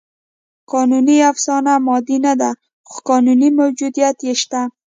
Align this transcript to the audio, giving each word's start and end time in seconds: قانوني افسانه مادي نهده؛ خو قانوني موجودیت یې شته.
قانوني 0.71 1.17
افسانه 1.31 1.73
مادي 1.87 2.17
نهده؛ 2.25 2.49
خو 2.89 2.97
قانوني 3.09 3.49
موجودیت 3.59 4.17
یې 4.27 4.33
شته. 4.41 4.61